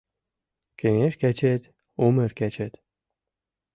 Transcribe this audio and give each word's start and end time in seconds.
Кеҥеж 0.79 1.13
кечет— 1.21 1.61
умыр 2.05 2.31
кечет 2.39 2.73